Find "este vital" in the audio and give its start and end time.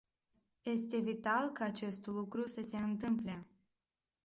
0.63-1.51